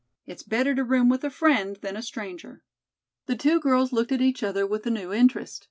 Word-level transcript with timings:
It's 0.25 0.41
better 0.41 0.73
to 0.73 0.83
room 0.83 1.09
with 1.09 1.23
a 1.23 1.29
friend 1.29 1.75
than 1.83 1.95
a 1.95 2.01
stranger." 2.01 2.63
The 3.27 3.35
two 3.35 3.59
girls 3.59 3.93
looked 3.93 4.11
at 4.11 4.19
each 4.19 4.41
other 4.41 4.65
with 4.65 4.87
a 4.87 4.89
new 4.89 5.13
interest. 5.13 5.59